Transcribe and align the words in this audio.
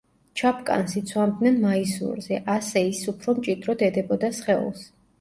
ჩაფკანს 0.39 0.95
იცვამდნენ 1.01 1.61
მაისურზე, 1.67 2.41
ასე 2.57 2.85
ის 2.95 3.05
უფრო 3.15 3.39
მჭიდროდ 3.41 3.89
ედებოდა 3.93 4.37
სხეულს. 4.43 4.95